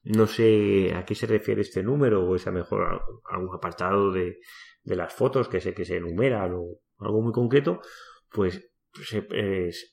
No 0.05 0.25
sé 0.25 0.93
a 0.95 1.05
qué 1.05 1.13
se 1.13 1.27
refiere 1.27 1.61
este 1.61 1.83
número 1.83 2.27
o 2.27 2.35
es 2.35 2.47
a 2.47 2.51
mejor 2.51 3.01
algún 3.29 3.55
apartado 3.55 4.11
de, 4.11 4.39
de 4.83 4.95
las 4.95 5.13
fotos 5.13 5.49
que 5.49 5.61
sé 5.61 5.75
que 5.75 5.85
se 5.85 5.97
enumeran 5.97 6.53
o 6.55 6.79
algo 6.97 7.21
muy 7.21 7.31
concreto. 7.31 7.79
Pues 8.31 8.71
se, 9.03 9.27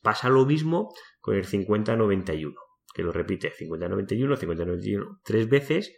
pasa 0.00 0.30
lo 0.30 0.46
mismo 0.46 0.94
con 1.20 1.36
el 1.36 1.44
5091, 1.44 2.54
que 2.94 3.02
lo 3.02 3.12
repite 3.12 3.50
5091, 3.50 4.36
5091 4.36 5.20
tres 5.22 5.48
veces. 5.50 5.94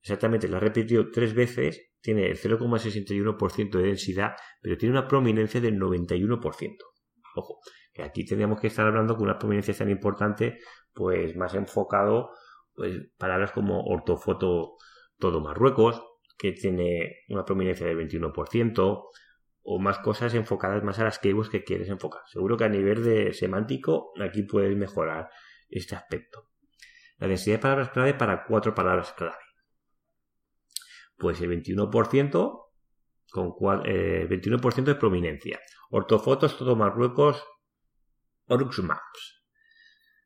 Exactamente, 0.00 0.48
la 0.48 0.58
repetido 0.58 1.10
tres 1.12 1.32
veces, 1.34 1.90
tiene 2.00 2.26
el 2.26 2.38
0,61% 2.38 3.70
de 3.70 3.82
densidad, 3.82 4.32
pero 4.60 4.76
tiene 4.76 4.98
una 4.98 5.06
prominencia 5.06 5.60
del 5.60 5.78
91%. 5.78 6.76
Ojo, 7.34 7.60
que 7.92 8.02
aquí 8.02 8.24
tendríamos 8.24 8.60
que 8.60 8.68
estar 8.68 8.86
hablando 8.86 9.16
con 9.16 9.24
una 9.24 9.38
prominencia 9.38 9.74
tan 9.74 9.90
importante, 9.90 10.58
pues 10.92 11.36
más 11.36 11.54
enfocado, 11.54 12.30
pues 12.74 13.10
palabras 13.16 13.52
como 13.52 13.82
ortofoto 13.84 14.76
todo 15.18 15.40
Marruecos, 15.40 16.02
que 16.38 16.52
tiene 16.52 17.24
una 17.28 17.44
prominencia 17.44 17.86
del 17.86 17.98
21%, 17.98 19.08
o 19.70 19.78
más 19.78 19.98
cosas 19.98 20.32
enfocadas 20.34 20.82
más 20.82 20.98
a 20.98 21.04
las 21.04 21.18
keywords 21.18 21.50
que 21.50 21.62
quieres 21.62 21.88
enfocar. 21.90 22.22
Seguro 22.26 22.56
que 22.56 22.64
a 22.64 22.68
nivel 22.70 23.04
de 23.04 23.34
semántico 23.34 24.12
aquí 24.18 24.42
puedes 24.44 24.74
mejorar 24.76 25.28
este 25.68 25.94
aspecto. 25.94 26.48
La 27.18 27.28
densidad 27.28 27.56
de 27.56 27.62
palabras 27.62 27.90
clave 27.90 28.14
para 28.14 28.44
cuatro 28.46 28.74
palabras 28.74 29.12
clave. 29.12 29.36
Pues 31.18 31.40
el 31.42 31.50
21% 31.50 32.68
con 33.30 33.50
21% 33.50 34.78
eh, 34.78 34.82
de 34.82 34.94
prominencia. 34.94 35.60
Ortofotos, 35.90 36.56
todo 36.58 36.76
Marruecos, 36.76 37.44
Orux 38.46 38.78
Maps, 38.82 39.42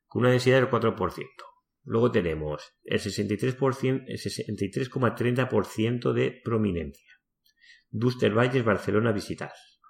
con 0.06 0.22
una 0.22 0.30
densidad 0.30 0.60
del 0.60 0.70
4%. 0.70 1.26
Luego 1.84 2.10
tenemos 2.10 2.74
el 2.84 3.00
63%, 3.00 4.04
el 4.06 4.18
63,30% 4.18 6.12
de 6.12 6.40
prominencia. 6.44 7.12
Duster 7.90 8.32
Valles, 8.32 8.64
Barcelona, 8.64 9.12
visitas. 9.12 9.80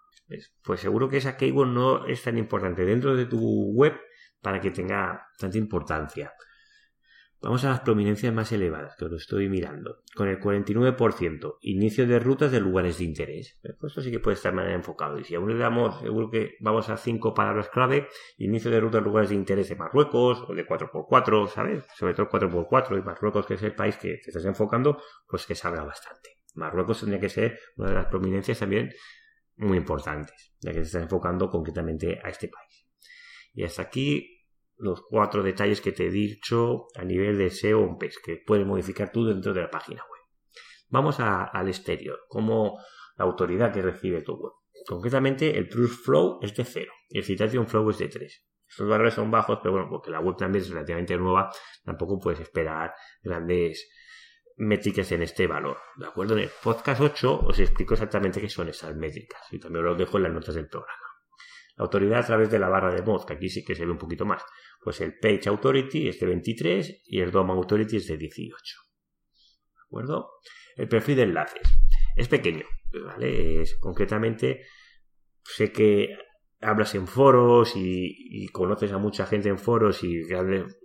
Pues 0.62 0.80
seguro 0.80 1.08
que 1.08 1.18
esa 1.18 1.36
keyword 1.36 1.68
no 1.68 2.06
es 2.06 2.22
tan 2.22 2.38
importante 2.38 2.84
dentro 2.84 3.14
de 3.14 3.26
tu 3.26 3.38
web 3.72 3.94
para 4.40 4.60
que 4.60 4.70
tenga 4.70 5.28
tanta 5.38 5.58
importancia. 5.58 6.32
Vamos 7.42 7.64
a 7.64 7.70
las 7.70 7.80
prominencias 7.80 8.32
más 8.32 8.52
elevadas, 8.52 8.94
que 8.96 9.06
os 9.06 9.10
lo 9.10 9.16
estoy 9.16 9.48
mirando. 9.48 10.04
Con 10.14 10.28
el 10.28 10.38
49%, 10.38 11.58
inicio 11.62 12.06
de 12.06 12.20
rutas 12.20 12.52
de 12.52 12.60
lugares 12.60 12.98
de 12.98 13.04
interés. 13.04 13.58
Esto 13.64 14.00
sí 14.00 14.12
que 14.12 14.20
puede 14.20 14.36
estar 14.36 14.54
más 14.54 14.68
enfocado. 14.68 15.18
Y 15.18 15.24
si 15.24 15.34
aún 15.34 15.52
le 15.52 15.58
damos, 15.58 15.98
seguro 15.98 16.30
que 16.30 16.54
vamos 16.60 16.88
a 16.88 16.96
cinco 16.96 17.34
palabras 17.34 17.68
clave, 17.68 18.06
inicio 18.38 18.70
de 18.70 18.78
rutas 18.78 19.00
de 19.00 19.08
lugares 19.08 19.30
de 19.30 19.34
interés 19.34 19.68
de 19.68 19.74
Marruecos, 19.74 20.44
o 20.48 20.54
de 20.54 20.64
4x4, 20.64 21.48
¿sabes? 21.48 21.84
Sobre 21.96 22.14
todo 22.14 22.28
4x4 22.28 23.00
y 23.00 23.02
Marruecos, 23.02 23.44
que 23.44 23.54
es 23.54 23.62
el 23.64 23.74
país 23.74 23.96
que 23.96 24.18
te 24.18 24.30
estás 24.30 24.44
enfocando, 24.44 25.02
pues 25.26 25.44
que 25.44 25.56
salga 25.56 25.82
bastante. 25.82 26.38
Marruecos 26.54 27.00
tendría 27.00 27.18
que 27.18 27.28
ser 27.28 27.58
una 27.76 27.88
de 27.88 27.94
las 27.96 28.06
prominencias 28.06 28.60
también 28.60 28.92
muy 29.56 29.78
importantes, 29.78 30.54
ya 30.60 30.70
que 30.70 30.78
te 30.78 30.86
estás 30.86 31.02
enfocando 31.02 31.50
concretamente 31.50 32.20
a 32.22 32.28
este 32.28 32.46
país. 32.46 32.86
Y 33.52 33.64
hasta 33.64 33.82
aquí 33.82 34.31
los 34.76 35.02
cuatro 35.08 35.42
detalles 35.42 35.80
que 35.80 35.92
te 35.92 36.06
he 36.06 36.10
dicho 36.10 36.86
a 36.96 37.04
nivel 37.04 37.38
de 37.38 37.50
SEO 37.50 37.80
on 37.80 37.98
page, 37.98 38.16
que 38.24 38.42
puedes 38.44 38.66
modificar 38.66 39.12
tú 39.12 39.24
dentro 39.24 39.52
de 39.52 39.62
la 39.62 39.70
página 39.70 40.02
web. 40.02 40.20
Vamos 40.88 41.20
al 41.20 41.68
exterior, 41.68 42.20
como 42.28 42.78
la 43.16 43.24
autoridad 43.24 43.72
que 43.72 43.82
recibe 43.82 44.22
tu 44.22 44.34
web. 44.34 44.52
Concretamente, 44.86 45.56
el 45.56 45.68
Trust 45.68 46.04
Flow 46.04 46.38
es 46.42 46.54
de 46.54 46.64
0 46.64 46.92
y 47.08 47.18
el 47.18 47.24
Citation 47.24 47.66
Flow 47.66 47.90
es 47.90 47.98
de 47.98 48.08
3. 48.08 48.46
Estos 48.68 48.88
valores 48.88 49.14
son 49.14 49.30
bajos, 49.30 49.58
pero 49.62 49.72
bueno, 49.72 49.88
porque 49.90 50.10
la 50.10 50.20
web 50.20 50.36
también 50.36 50.64
es 50.64 50.70
relativamente 50.70 51.16
nueva, 51.16 51.50
tampoco 51.84 52.18
puedes 52.18 52.40
esperar 52.40 52.94
grandes 53.22 53.90
métricas 54.56 55.12
en 55.12 55.22
este 55.22 55.46
valor. 55.46 55.78
¿De 55.96 56.06
acuerdo? 56.06 56.34
En 56.34 56.44
el 56.44 56.50
podcast 56.62 57.00
8 57.00 57.40
os 57.40 57.58
explico 57.58 57.94
exactamente 57.94 58.40
qué 58.40 58.48
son 58.48 58.68
esas 58.68 58.96
métricas 58.96 59.40
y 59.50 59.60
también 59.60 59.84
os 59.84 59.92
lo 59.92 59.96
dejo 59.96 60.16
en 60.16 60.24
las 60.24 60.32
notas 60.32 60.54
del 60.54 60.68
programa. 60.68 61.11
Autoridad 61.82 62.20
a 62.20 62.26
través 62.26 62.50
de 62.50 62.58
la 62.58 62.68
barra 62.68 62.94
de 62.94 63.02
mod, 63.02 63.24
que 63.24 63.34
aquí 63.34 63.48
sí 63.48 63.64
que 63.64 63.74
se 63.74 63.84
ve 63.84 63.92
un 63.92 63.98
poquito 63.98 64.24
más. 64.24 64.42
Pues 64.82 65.00
el 65.00 65.18
Page 65.18 65.48
Authority 65.48 66.08
es 66.08 66.18
de 66.20 66.26
23 66.26 67.02
y 67.06 67.20
el 67.20 67.30
DOM 67.30 67.50
Authority 67.50 67.96
es 67.96 68.06
de 68.06 68.16
18. 68.16 68.76
¿De 69.74 69.80
acuerdo? 69.86 70.30
El 70.76 70.88
perfil 70.88 71.16
de 71.16 71.22
enlaces 71.22 71.62
es 72.16 72.28
pequeño, 72.28 72.64
¿vale? 73.04 73.62
Es, 73.62 73.76
concretamente, 73.76 74.62
sé 75.44 75.72
que 75.72 76.16
hablas 76.60 76.94
en 76.94 77.06
foros 77.06 77.72
y, 77.74 78.46
conoces 78.52 78.92
a 78.92 78.98
mucha 78.98 79.26
gente 79.26 79.48
en 79.48 79.58
foros 79.58 80.04
y 80.04 80.22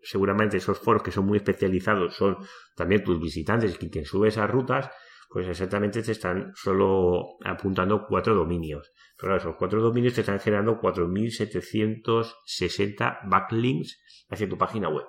seguramente 0.01 0.57
esos 0.57 0.79
foros 0.79 1.03
que 1.03 1.11
son 1.11 1.25
muy 1.25 1.37
especializados 1.37 2.15
son 2.15 2.37
también 2.75 3.03
tus 3.03 3.19
visitantes 3.19 3.77
y 3.79 3.89
quien 3.89 4.05
sube 4.05 4.29
esas 4.29 4.49
rutas, 4.49 4.89
pues 5.29 5.47
exactamente 5.47 6.01
te 6.01 6.13
están 6.13 6.53
solo 6.55 7.37
apuntando 7.43 8.05
cuatro 8.07 8.33
dominios. 8.33 8.91
Pero 9.19 9.35
esos 9.35 9.55
cuatro 9.55 9.81
dominios 9.81 10.13
te 10.13 10.21
están 10.21 10.39
generando 10.39 10.79
4.760 10.79 13.29
backlinks 13.29 13.99
hacia 14.29 14.47
tu 14.47 14.55
página 14.57 14.89
web. 14.89 15.05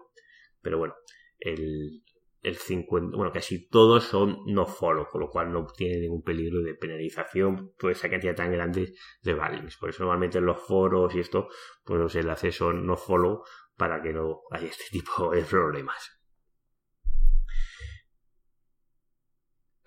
Pero 0.62 0.78
bueno, 0.78 0.94
el, 1.38 2.02
el 2.42 2.56
50, 2.56 3.14
bueno, 3.16 3.30
casi 3.32 3.68
todos 3.68 4.04
son 4.04 4.38
no 4.46 4.64
follow, 4.66 5.06
con 5.08 5.20
lo 5.20 5.28
cual 5.28 5.52
no 5.52 5.66
tiene 5.66 6.00
ningún 6.00 6.22
peligro 6.22 6.62
de 6.62 6.74
penalización 6.74 7.74
por 7.78 7.90
esa 7.90 8.08
cantidad 8.08 8.34
tan 8.34 8.50
grande 8.50 8.94
de 9.22 9.34
backlinks. 9.34 9.76
Por 9.76 9.90
eso 9.90 10.04
normalmente 10.04 10.38
en 10.38 10.46
los 10.46 10.66
foros 10.66 11.14
y 11.14 11.20
esto, 11.20 11.48
pues 11.84 12.00
los 12.00 12.14
enlaces 12.14 12.56
son 12.56 12.86
no 12.86 12.96
follow 12.96 13.42
para 13.76 14.00
que 14.02 14.12
no 14.12 14.40
haya 14.50 14.68
este 14.68 14.84
tipo 14.90 15.30
de 15.30 15.42
problemas. 15.42 16.18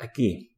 aquí, 0.01 0.50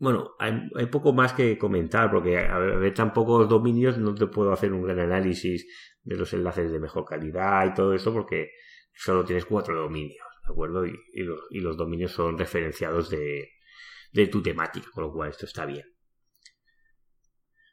bueno, 0.00 0.34
hay, 0.38 0.86
poco 0.86 1.12
más 1.12 1.34
que 1.34 1.58
comentar, 1.58 2.10
porque 2.10 2.38
a 2.38 2.58
ver, 2.58 2.94
tan 2.94 3.12
pocos 3.12 3.48
dominios 3.48 3.98
no 3.98 4.14
te 4.14 4.26
puedo 4.26 4.52
hacer 4.52 4.72
un 4.72 4.82
gran 4.82 4.98
análisis 4.98 5.66
de 6.02 6.16
los 6.16 6.32
enlaces 6.32 6.72
de 6.72 6.80
mejor 6.80 7.04
calidad 7.04 7.66
y 7.66 7.74
todo 7.74 7.94
eso, 7.94 8.12
porque 8.12 8.50
solo 8.94 9.24
tienes 9.24 9.44
cuatro 9.44 9.78
dominios, 9.78 10.26
¿de 10.46 10.52
acuerdo? 10.52 10.86
Y, 10.86 10.96
los, 11.60 11.76
dominios 11.76 12.12
son 12.12 12.38
referenciados 12.38 13.10
de 13.10 14.26
tu 14.26 14.42
temática, 14.42 14.88
con 14.92 15.04
lo 15.04 15.12
cual 15.12 15.30
esto 15.30 15.44
está 15.46 15.66
bien. 15.66 15.84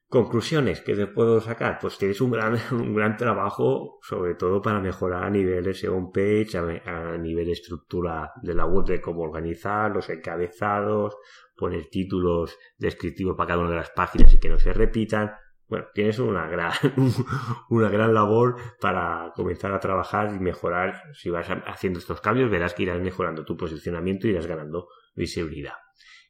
Conclusiones 0.10 0.80
que 0.80 0.96
te 0.96 1.06
puedo 1.06 1.42
sacar, 1.42 1.80
pues 1.82 1.98
tienes 1.98 2.22
un 2.22 2.32
gran, 2.32 2.58
un 2.72 2.96
gran 2.96 3.18
trabajo, 3.18 4.00
sobre 4.02 4.36
todo 4.36 4.62
para 4.62 4.80
mejorar 4.80 5.26
a 5.26 5.30
nivel 5.30 5.76
SEO 5.76 6.12
page, 6.14 6.58
a, 6.58 7.18
nivel 7.18 7.48
de 7.48 7.52
estructura 7.52 8.32
de 8.42 8.54
la 8.54 8.66
web, 8.66 8.86
de 8.86 9.02
cómo 9.02 9.24
organizar, 9.24 9.92
los 9.92 10.10
encabezados, 10.10 11.18
poner 11.58 11.88
títulos 11.88 12.58
descriptivos 12.78 13.36
para 13.36 13.50
cada 13.50 13.60
una 13.60 13.72
de 13.72 13.76
las 13.76 13.90
páginas 13.90 14.34
y 14.34 14.40
que 14.40 14.48
no 14.48 14.58
se 14.58 14.72
repitan. 14.72 15.34
Bueno, 15.68 15.88
tienes 15.94 16.20
una 16.20 16.48
gran, 16.48 16.72
una 17.70 17.90
gran 17.90 18.14
labor 18.14 18.56
para 18.80 19.34
comenzar 19.36 19.74
a 19.74 19.82
trabajar 19.82 20.34
y 20.34 20.40
mejorar. 20.40 21.04
Si 21.16 21.30
vas 21.30 21.50
haciendo 21.66 22.00
estos 22.00 22.22
cambios, 22.22 22.50
verás 22.50 22.74
que 22.74 22.84
irás 22.84 23.02
mejorando 23.02 23.44
tu 23.44 23.58
posicionamiento 23.58 24.26
y 24.26 24.30
irás 24.30 24.48
ganando 24.48 24.88
visibilidad. 25.16 25.74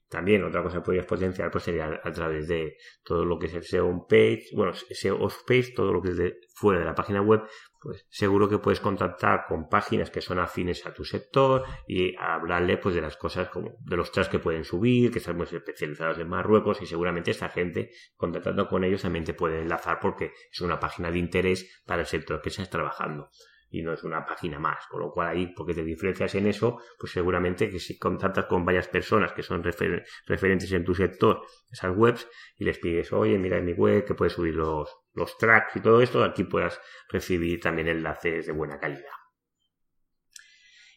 También 0.10 0.44
otra 0.44 0.64
cosa 0.64 0.78
que 0.78 0.84
podrías 0.84 1.06
potenciar 1.06 1.52
pues 1.52 1.66
sería 1.66 2.00
a 2.02 2.12
través 2.12 2.48
de 2.48 2.78
todo 3.04 3.26
lo 3.26 3.38
que 3.38 3.48
es 3.48 3.54
el 3.54 3.64
SEO 3.64 4.08
page, 4.08 4.46
bueno, 4.54 4.74
SEO 4.74 5.22
off 5.22 5.44
page, 5.46 5.74
todo 5.76 5.92
lo 5.92 6.02
que 6.02 6.10
es 6.10 6.18
de 6.18 6.38
fuera 6.56 6.80
de 6.80 6.86
la 6.86 6.96
página 6.96 7.22
web, 7.22 7.42
pues 7.82 8.06
seguro 8.10 8.48
que 8.48 8.58
puedes 8.58 8.80
contactar 8.80 9.46
con 9.50 9.68
páginas 9.68 10.10
que 10.10 10.22
son 10.22 10.40
afines 10.40 10.86
a 10.86 10.94
tu 10.94 11.04
sector 11.04 11.64
y 11.88 12.16
hablarle 12.18 12.78
pues 12.78 12.96
de 12.96 13.02
las 13.02 13.18
cosas 13.18 13.50
como 13.50 13.76
de 13.82 13.98
los 13.98 14.12
tracks 14.12 14.30
que 14.30 14.40
pueden 14.40 14.64
subir, 14.64 15.12
que 15.12 15.20
están 15.20 15.36
muy 15.36 15.46
especializados 15.46 16.18
en 16.20 16.30
Marruecos 16.30 16.82
y 16.82 16.86
seguramente 16.86 17.32
esta 17.32 17.50
gente 17.50 17.92
contactando 18.16 18.68
con 18.70 18.86
ellos 18.86 19.02
también 19.02 19.26
te 19.26 19.34
puede 19.34 19.62
enlazar 19.62 20.00
porque 20.00 20.32
es 20.52 20.62
una 20.62 20.80
página 20.80 21.12
de 21.12 21.20
interés 21.20 21.82
para 21.86 22.02
el 22.02 22.08
sector 22.08 22.42
que 22.42 22.50
estás 22.50 22.70
trabajando 22.70 23.30
y 23.70 23.82
no 23.82 23.94
es 23.94 24.04
una 24.04 24.26
página 24.26 24.60
más. 24.60 24.86
Con 24.88 25.02
lo 25.02 25.12
cual 25.12 25.30
ahí, 25.30 25.48
porque 25.48 25.74
te 25.74 25.84
diferencias 25.84 26.36
en 26.36 26.48
eso, 26.48 26.82
pues 27.00 27.12
seguramente 27.12 27.70
que 27.70 27.80
si 27.80 27.98
contactas 27.98 28.46
con 28.46 28.66
varias 28.66 28.88
personas 28.88 29.34
que 29.34 29.44
son 29.44 29.64
referentes 29.64 30.72
en 30.72 30.84
tu 30.84 30.96
sector, 30.96 31.42
esas 31.72 31.96
webs, 31.96 32.28
y 32.58 32.66
les 32.66 32.80
pides, 32.80 33.12
oye, 33.14 33.38
mira 33.38 33.58
en 33.58 33.66
mi 33.66 33.74
web 33.74 34.06
que 34.06 34.14
puedes 34.14 34.34
subir 34.34 34.56
los, 34.56 34.90
los 35.14 35.38
tracks 35.38 35.76
y 35.76 35.82
todo 35.82 36.02
esto, 36.02 36.24
aquí 36.24 36.44
puedas 36.44 36.80
recibir 37.10 37.60
también 37.60 37.88
enlaces 37.88 38.48
de 38.48 38.54
buena 38.54 38.80
calidad. 38.80 39.12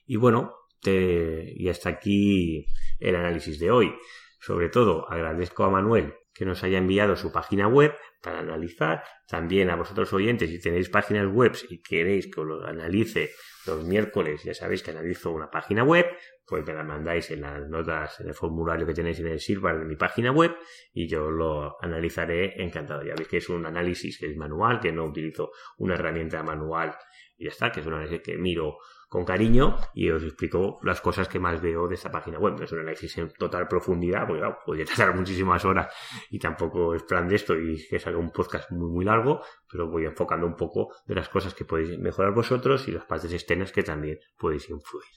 Y 0.06 0.16
bueno, 0.16 0.54
te, 0.80 1.52
y 1.54 1.68
hasta 1.68 1.90
aquí 1.90 2.66
el 2.98 3.16
análisis 3.16 3.58
de 3.58 3.70
hoy. 3.70 3.94
Sobre 4.40 4.70
todo 4.70 5.10
agradezco 5.10 5.64
a 5.64 5.70
Manuel 5.70 6.14
que 6.40 6.46
nos 6.46 6.64
haya 6.64 6.78
enviado 6.78 7.16
su 7.16 7.30
página 7.30 7.68
web 7.68 7.94
para 8.22 8.38
analizar. 8.38 9.04
También 9.28 9.68
a 9.68 9.76
vosotros 9.76 10.10
oyentes, 10.14 10.48
si 10.48 10.58
tenéis 10.58 10.88
páginas 10.88 11.30
web 11.30 11.52
y 11.68 11.82
queréis 11.82 12.32
que 12.32 12.40
os 12.40 12.46
lo 12.46 12.66
analice 12.66 13.32
los 13.66 13.84
miércoles, 13.84 14.42
ya 14.42 14.54
sabéis 14.54 14.82
que 14.82 14.90
analizo 14.90 15.32
una 15.32 15.50
página 15.50 15.84
web, 15.84 16.06
pues 16.46 16.66
me 16.66 16.72
la 16.72 16.82
mandáis 16.82 17.30
en 17.30 17.42
las 17.42 17.68
notas, 17.68 18.20
en 18.20 18.28
el 18.28 18.34
formulario 18.34 18.86
que 18.86 18.94
tenéis 18.94 19.20
en 19.20 19.26
el 19.26 19.38
Silver 19.38 19.80
de 19.80 19.84
mi 19.84 19.96
página 19.96 20.32
web 20.32 20.56
y 20.94 21.06
yo 21.08 21.30
lo 21.30 21.76
analizaré 21.82 22.54
encantado. 22.62 23.02
Ya 23.02 23.12
veis 23.14 23.28
que 23.28 23.36
es 23.36 23.50
un 23.50 23.66
análisis 23.66 24.18
que 24.18 24.30
es 24.30 24.36
manual, 24.38 24.80
que 24.80 24.92
no 24.92 25.04
utilizo 25.04 25.50
una 25.76 25.92
herramienta 25.92 26.42
manual 26.42 26.96
y 27.36 27.44
ya 27.44 27.50
está, 27.50 27.70
que 27.70 27.80
es 27.80 27.86
un 27.86 27.92
análisis 27.92 28.22
que 28.22 28.38
miro 28.38 28.78
con 29.10 29.24
cariño 29.24 29.76
y 29.92 30.08
os 30.08 30.22
explico 30.22 30.78
las 30.84 31.00
cosas 31.00 31.26
que 31.26 31.40
más 31.40 31.60
veo 31.60 31.88
de 31.88 31.96
esta 31.96 32.12
página 32.12 32.38
web. 32.38 32.54
No 32.56 32.64
es 32.64 32.70
un 32.70 32.78
análisis 32.78 33.18
en 33.18 33.28
total 33.32 33.66
profundidad, 33.66 34.24
porque 34.24 34.40
claro, 34.40 34.58
podría 34.64 34.84
tardar 34.96 35.16
muchísimas 35.16 35.64
horas 35.64 35.92
y 36.30 36.38
tampoco 36.38 36.94
es 36.94 37.02
plan 37.02 37.26
de 37.28 37.34
esto 37.34 37.58
y 37.58 37.84
que 37.88 37.98
salga 37.98 38.20
un 38.20 38.30
podcast 38.30 38.70
muy, 38.70 38.88
muy 38.88 39.04
largo, 39.04 39.42
pero 39.68 39.88
voy 39.88 40.04
enfocando 40.04 40.46
un 40.46 40.54
poco 40.54 40.94
de 41.06 41.16
las 41.16 41.28
cosas 41.28 41.54
que 41.54 41.64
podéis 41.64 41.98
mejorar 41.98 42.32
vosotros 42.32 42.86
y 42.86 42.92
las 42.92 43.04
partes 43.04 43.32
externas 43.32 43.72
que 43.72 43.82
también 43.82 44.20
podéis 44.38 44.70
influir. 44.70 45.10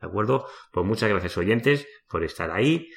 ¿De 0.00 0.06
acuerdo? 0.06 0.46
Pues 0.70 0.86
muchas 0.86 1.10
gracias 1.10 1.36
oyentes 1.36 1.88
por 2.08 2.22
estar 2.22 2.52
ahí 2.52 2.88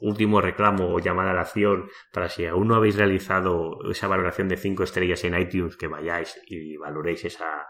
último 0.00 0.40
reclamo 0.40 0.94
o 0.94 0.98
llamada 0.98 1.32
a 1.32 1.34
la 1.34 1.42
acción 1.42 1.88
para 2.12 2.28
si 2.28 2.46
aún 2.46 2.68
no 2.68 2.76
habéis 2.76 2.96
realizado 2.96 3.78
esa 3.90 4.08
valoración 4.08 4.48
de 4.48 4.56
5 4.56 4.82
estrellas 4.84 5.24
en 5.24 5.38
iTunes, 5.38 5.76
que 5.76 5.88
vayáis 5.88 6.40
y 6.46 6.76
valoréis 6.76 7.24
esa, 7.24 7.66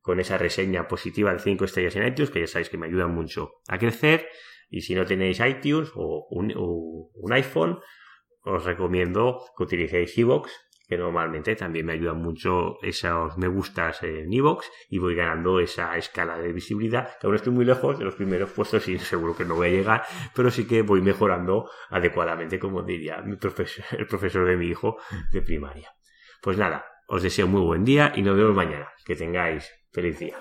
con 0.00 0.20
esa 0.20 0.38
reseña 0.38 0.88
positiva 0.88 1.32
de 1.32 1.38
5 1.38 1.64
estrellas 1.64 1.96
en 1.96 2.06
iTunes, 2.06 2.30
que 2.30 2.40
ya 2.40 2.46
sabéis 2.46 2.70
que 2.70 2.78
me 2.78 2.86
ayuda 2.86 3.06
mucho 3.06 3.60
a 3.68 3.78
crecer. 3.78 4.28
Y 4.68 4.82
si 4.82 4.94
no 4.94 5.04
tenéis 5.04 5.40
iTunes 5.40 5.90
o 5.94 6.26
un, 6.30 7.32
iPhone, 7.32 7.80
os 8.42 8.64
recomiendo 8.64 9.44
que 9.56 9.64
utilicéis 9.64 10.16
Evox, 10.16 10.50
que 10.88 10.96
normalmente 10.96 11.54
también 11.54 11.86
me 11.86 11.92
ayudan 11.92 12.20
mucho 12.20 12.80
esos 12.82 13.36
me 13.36 13.46
gustas 13.46 14.02
en 14.02 14.32
Evox 14.32 14.70
y 14.88 14.98
voy 14.98 15.14
ganando 15.14 15.60
esa 15.60 15.96
escala 15.96 16.38
de 16.38 16.52
visibilidad, 16.52 17.16
que 17.18 17.26
aún 17.26 17.36
estoy 17.36 17.52
muy 17.52 17.64
lejos 17.64 17.98
de 17.98 18.04
los 18.04 18.14
primeros 18.14 18.50
puestos 18.50 18.88
y 18.88 18.98
seguro 18.98 19.36
que 19.36 19.44
no 19.44 19.54
voy 19.54 19.68
a 19.68 19.70
llegar, 19.70 20.02
pero 20.34 20.50
sí 20.50 20.66
que 20.66 20.82
voy 20.82 21.00
mejorando 21.00 21.70
adecuadamente, 21.90 22.58
como 22.58 22.82
diría 22.82 23.22
mi 23.22 23.36
profesor, 23.36 23.84
el 23.98 24.06
profesor 24.06 24.46
de 24.46 24.56
mi 24.56 24.66
hijo 24.66 24.96
de 25.30 25.42
primaria. 25.42 25.94
Pues 26.40 26.56
nada, 26.56 26.84
os 27.10 27.22
deseo 27.22 27.48
muy 27.48 27.60
buen 27.60 27.84
día 27.84 28.12
y 28.14 28.22
nos 28.22 28.36
vemos 28.36 28.54
mañana. 28.54 28.88
Que 29.04 29.16
tengáis 29.16 29.68
feliz 29.90 30.18
día. 30.20 30.38